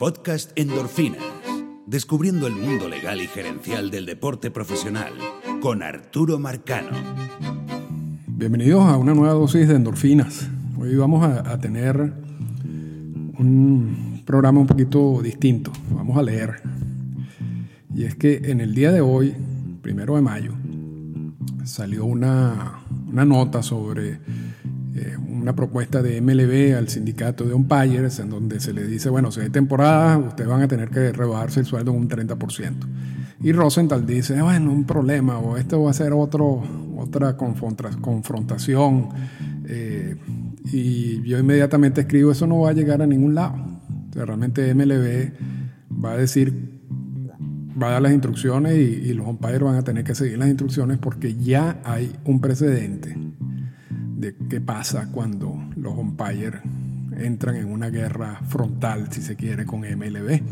[0.00, 1.22] Podcast Endorfinas.
[1.86, 5.12] Descubriendo el mundo legal y gerencial del deporte profesional
[5.60, 6.96] con Arturo Marcano.
[8.26, 10.48] Bienvenidos a una nueva dosis de endorfinas.
[10.78, 12.14] Hoy vamos a, tener
[13.38, 15.70] un programa un poquito distinto.
[15.94, 16.62] Vamos a leer.
[17.94, 19.34] Y es que en el día de hoy,
[19.82, 20.54] primero de mayo,
[21.64, 24.12] salió una, una nota sobre
[24.94, 29.30] eh, una propuesta de MLB al sindicato de umpires en donde se le dice, bueno,
[29.32, 32.74] si hay temporada, ustedes van a tener que rebajarse el sueldo en un 30%.
[33.42, 36.62] Y Rosenthal dice, bueno, un problema, o esto va a ser otro,
[36.96, 39.08] otra confrontación.
[39.66, 40.16] Eh,
[40.72, 43.54] y yo inmediatamente escribo, eso no va a llegar a ningún lado.
[44.14, 45.32] realmente MLB
[46.04, 46.80] va a decir
[47.80, 50.48] va a dar las instrucciones y, y, los umpires van a tener que seguir las
[50.48, 53.16] instrucciones porque ya hay un precedente
[54.20, 56.60] de qué pasa cuando los umpires
[57.16, 60.42] entran en una guerra frontal, si se quiere, con MLB.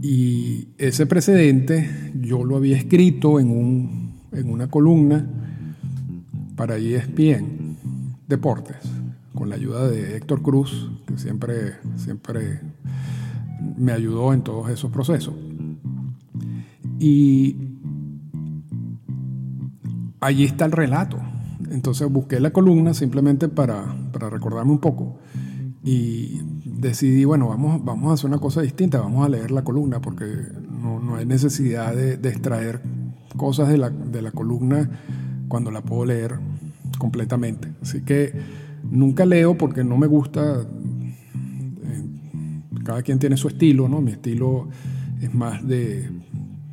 [0.00, 5.26] Y ese precedente yo lo había escrito en, un, en una columna
[6.56, 7.76] para ESPN
[8.26, 8.76] Deportes,
[9.34, 12.60] con la ayuda de Héctor Cruz, que siempre, siempre
[13.76, 15.34] me ayudó en todos esos procesos.
[16.98, 17.56] Y
[20.20, 21.33] allí está el relato.
[21.70, 25.18] Entonces busqué la columna simplemente para, para recordarme un poco
[25.84, 30.00] y decidí, bueno, vamos, vamos a hacer una cosa distinta, vamos a leer la columna
[30.00, 30.24] porque
[30.70, 32.80] no, no hay necesidad de, extraer
[33.36, 34.90] cosas de la, de la columna
[35.48, 36.38] cuando la puedo leer
[36.98, 37.72] completamente.
[37.82, 38.32] Así que
[38.82, 42.04] nunca leo porque no me gusta, eh,
[42.82, 44.00] cada quien tiene su estilo, ¿no?
[44.00, 44.68] Mi estilo
[45.20, 46.08] es más de,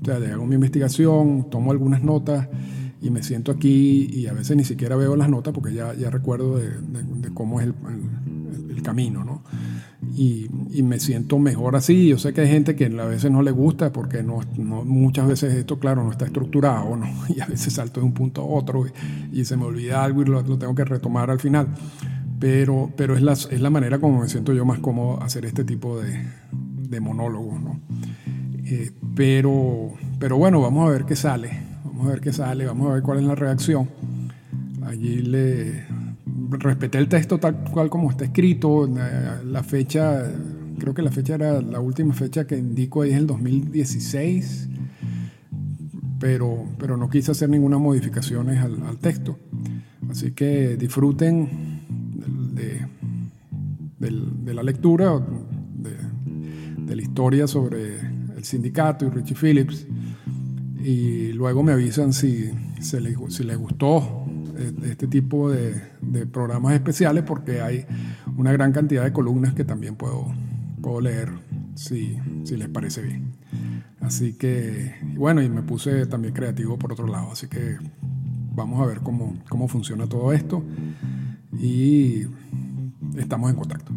[0.00, 2.48] o sea, de hago mi investigación, tomo algunas notas
[3.02, 6.08] y me siento aquí y a veces ni siquiera veo las notas porque ya, ya
[6.08, 9.42] recuerdo de, de, cómo es el, el, el camino, ¿no?
[10.14, 12.08] Y, y, me siento mejor así.
[12.08, 15.26] Yo sé que hay gente que a veces no le gusta porque no, no, muchas
[15.26, 17.06] veces esto, claro, no está estructurado, ¿no?
[17.28, 20.22] Y a veces salto de un punto a otro y, y se me olvida algo
[20.22, 21.68] y lo, lo, tengo que retomar al final.
[22.38, 25.64] Pero, pero es, la, es la manera como me siento yo más cómodo hacer este
[25.64, 27.80] tipo de, de monólogos, ¿no?
[28.64, 31.71] Eh, pero, pero bueno, vamos a ver qué sale
[32.02, 33.88] A ver qué sale, vamos a ver cuál es la reacción.
[34.84, 35.84] Allí le
[36.50, 38.90] respeté el texto tal cual como está escrito.
[39.44, 40.28] La fecha,
[40.80, 44.68] creo que la fecha era la última fecha que indico ahí es el 2016,
[46.18, 49.38] pero, pero no quise hacer ninguna modificaciones al, texto.
[50.10, 51.48] Así que disfruten
[52.52, 52.84] de,
[54.52, 55.24] la lectura,
[56.78, 58.00] de la historia sobre
[58.36, 59.86] el sindicato y Richie Phillips
[60.84, 62.50] y luego me avisan si,
[62.80, 64.26] si, les, si les gustó
[64.56, 67.84] eh, este tipo de, de, programas especiales porque hay
[68.36, 70.32] una gran cantidad de columnas que también puedo,
[70.80, 71.30] puedo leer
[71.74, 73.32] si, si les parece bien.
[74.00, 77.76] Así que, bueno, y me puse también creativo por otro lado, así que
[78.54, 80.64] vamos a ver cómo, cómo funciona todo esto
[81.58, 82.26] y
[83.16, 83.92] estamos en contacto.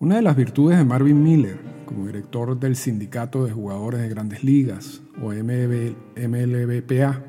[0.00, 4.42] Una de las virtudes de Marvin Miller como director del Sindicato de Jugadores de Grandes
[4.42, 7.22] Ligas, o MLB, MLBPA,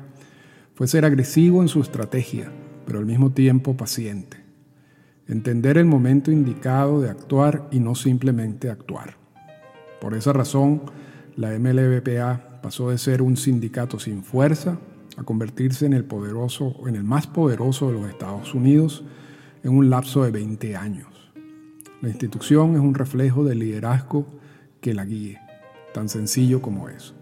[0.74, 2.50] fue ser agresivo en su estrategia,
[2.86, 4.45] pero al mismo tiempo paciente
[5.28, 9.16] entender el momento indicado de actuar y no simplemente actuar.
[10.00, 10.82] Por esa razón,
[11.36, 14.78] la MLBPA pasó de ser un sindicato sin fuerza
[15.16, 19.04] a convertirse en el, poderoso, en el más poderoso de los Estados Unidos
[19.62, 21.32] en un lapso de 20 años.
[22.02, 24.26] La institución es un reflejo del liderazgo
[24.80, 25.40] que la guíe,
[25.94, 27.14] tan sencillo como eso.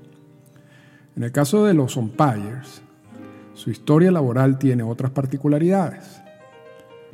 [1.16, 2.82] En el caso de los umpires,
[3.54, 6.23] su historia laboral tiene otras particularidades.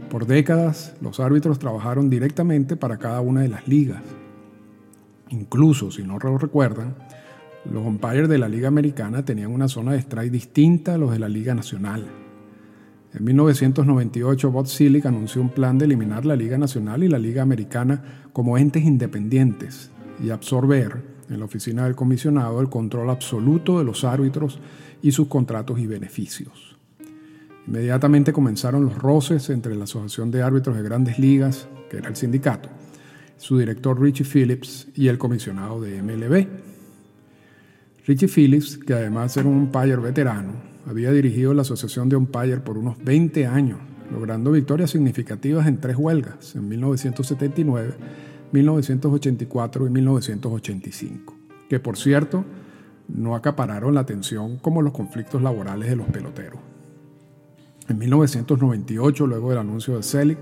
[0.09, 4.03] Por décadas, los árbitros trabajaron directamente para cada una de las ligas.
[5.29, 6.97] Incluso, si no lo recuerdan,
[7.71, 11.19] los umpires de la Liga Americana tenían una zona de strike distinta a los de
[11.19, 12.07] la Liga Nacional.
[13.13, 17.43] En 1998, Bob Silic anunció un plan de eliminar la Liga Nacional y la Liga
[17.43, 18.03] Americana
[18.33, 19.91] como entes independientes
[20.23, 24.59] y absorber en la oficina del comisionado el control absoluto de los árbitros
[25.03, 26.80] y sus contratos y beneficios.
[27.71, 32.17] Inmediatamente comenzaron los roces entre la Asociación de Árbitros de Grandes Ligas, que era el
[32.17, 32.69] sindicato,
[33.37, 36.49] su director Richie Phillips y el comisionado de MLB.
[38.09, 42.77] Richie Phillips, que además era un umpire veterano, había dirigido la Asociación de Umpire por
[42.77, 43.79] unos 20 años,
[44.11, 47.95] logrando victorias significativas en tres huelgas, en 1979,
[48.51, 51.37] 1984 y 1985,
[51.69, 52.45] que por cierto
[53.07, 56.70] no acapararon la atención como los conflictos laborales de los peloteros.
[57.91, 60.39] En 1998, luego del anuncio de Selig,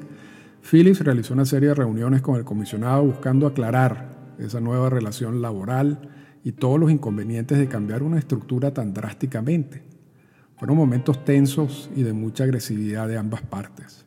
[0.71, 6.11] Phillips realizó una serie de reuniones con el comisionado buscando aclarar esa nueva relación laboral
[6.45, 9.83] y todos los inconvenientes de cambiar una estructura tan drásticamente.
[10.59, 14.05] Fueron momentos tensos y de mucha agresividad de ambas partes.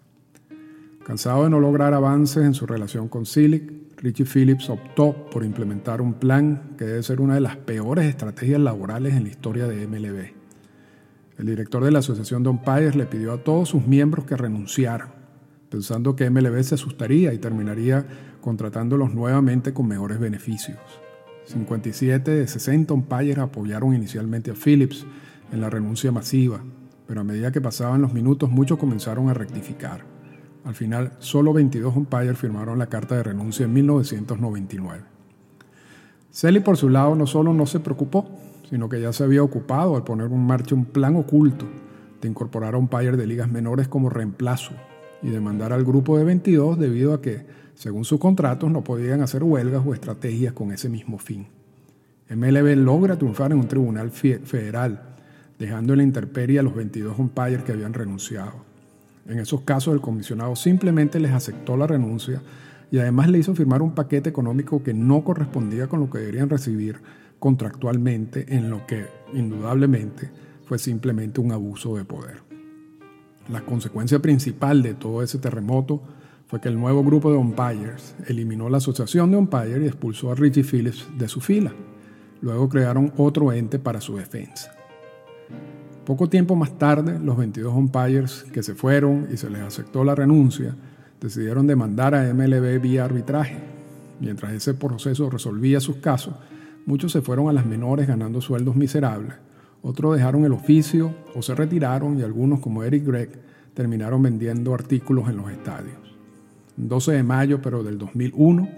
[1.03, 5.99] Cansado de no lograr avances en su relación con Silic, Richie Phillips optó por implementar
[5.99, 9.87] un plan que debe ser una de las peores estrategias laborales en la historia de
[9.87, 10.40] MLB.
[11.41, 15.07] El director de la Asociación de Umpires le pidió a todos sus miembros que renunciaran,
[15.71, 18.05] pensando que MLB se asustaría y terminaría
[18.41, 20.77] contratándolos nuevamente con mejores beneficios.
[21.45, 25.03] 57 de 60 umpires apoyaron inicialmente a Phillips
[25.51, 26.63] en la renuncia masiva,
[27.07, 30.05] pero a medida que pasaban los minutos muchos comenzaron a rectificar.
[30.63, 35.05] Al final, solo 22 umpires firmaron la carta de renuncia en 1999.
[36.29, 38.29] Selly, por su lado, no solo no se preocupó,
[38.71, 41.67] sino que ya se había ocupado al poner en marcha un plan oculto
[42.21, 44.71] de incorporar a umpires de ligas menores como reemplazo
[45.21, 47.45] y demandar al grupo de 22 debido a que,
[47.75, 51.47] según sus contratos, no podían hacer huelgas o estrategias con ese mismo fin.
[52.29, 55.01] MLB logra triunfar en un tribunal federal,
[55.59, 58.53] dejando en la intemperie a los 22 umpires que habían renunciado.
[59.27, 62.41] En esos casos el comisionado simplemente les aceptó la renuncia
[62.89, 66.49] y además le hizo firmar un paquete económico que no correspondía con lo que deberían
[66.49, 67.01] recibir
[67.41, 70.29] contractualmente, en lo que indudablemente
[70.63, 72.37] fue simplemente un abuso de poder.
[73.49, 76.03] La consecuencia principal de todo ese terremoto
[76.45, 80.35] fue que el nuevo grupo de umpires eliminó la asociación de umpires y expulsó a
[80.35, 81.73] Richie Phillips de su fila.
[82.41, 84.71] Luego crearon otro ente para su defensa.
[86.05, 90.13] Poco tiempo más tarde, los 22 umpires que se fueron y se les aceptó la
[90.13, 90.75] renuncia,
[91.19, 93.57] decidieron demandar a MLB vía arbitraje.
[94.19, 96.35] Mientras ese proceso resolvía sus casos,
[96.85, 99.35] muchos se fueron a las menores ganando sueldos miserables,
[99.81, 103.31] otros dejaron el oficio o se retiraron y algunos, como Eric Gregg,
[103.73, 105.97] terminaron vendiendo artículos en los estadios.
[106.77, 108.69] El 12 de mayo, pero del 2001,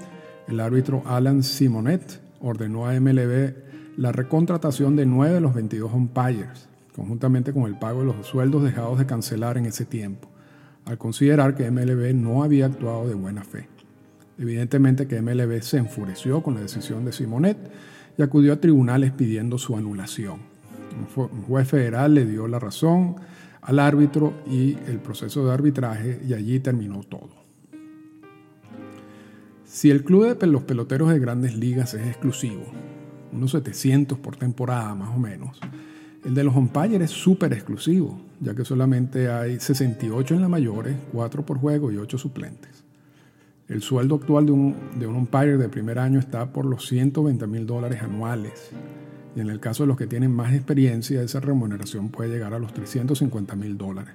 [0.48, 3.54] el árbitro Alan Simonet ordenó a MLB
[3.98, 8.63] la recontratación de nueve de los 22 umpires conjuntamente con el pago de los sueldos
[8.63, 10.30] dejados de cancelar en ese tiempo,
[10.86, 13.68] al considerar que MLB no había actuado de buena fe.
[14.38, 17.58] Evidentemente que MLB se enfureció con la decisión de Simonet
[18.17, 20.39] y acudió a tribunales pidiendo su anulación.
[21.15, 23.15] Un juez federal le dio la razón
[23.62, 27.43] al árbitro y el proceso de arbitraje y allí terminó todo.
[29.65, 32.63] Si el club de los peloteros de grandes ligas es exclusivo,
[33.32, 35.60] unos 700 por temporada más o menos,
[36.24, 40.96] el de los umpires es súper exclusivo, ya que solamente hay 68 en la mayores,
[41.12, 42.83] 4 por juego y 8 suplentes.
[43.74, 47.48] El sueldo actual de un, de un umpire de primer año está por los 120
[47.48, 48.70] mil dólares anuales.
[49.36, 52.60] Y en el caso de los que tienen más experiencia, esa remuneración puede llegar a
[52.60, 54.13] los 350 mil dólares.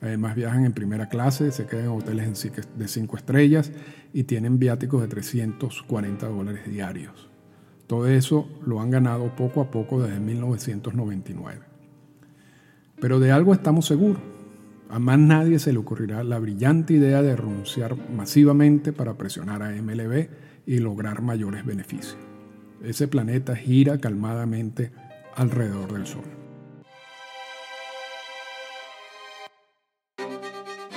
[0.00, 3.70] Además viajan en primera clase, se quedan en hoteles de 5 estrellas
[4.12, 7.28] y tienen viáticos de 340 dólares diarios.
[7.86, 11.60] Todo eso lo han ganado poco a poco desde 1999.
[13.00, 14.18] Pero de algo estamos seguros.
[14.90, 19.70] A más nadie se le ocurrirá la brillante idea de renunciar masivamente para presionar a
[19.70, 20.28] MLB
[20.66, 22.16] y lograr mayores beneficios.
[22.82, 24.92] Ese planeta gira calmadamente
[25.34, 26.24] alrededor del Sol.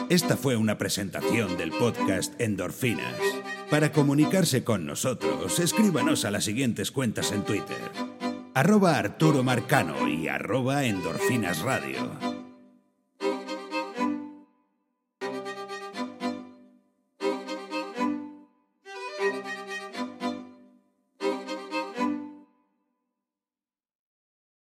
[0.10, 3.15] Esta fue una presentación del podcast Endorfinas.
[3.69, 7.77] Para comunicarse con nosotros, escríbanos a las siguientes cuentas en Twitter.
[8.53, 12.30] Arroba Arturo Marcano y arroba Endorfinas Radio.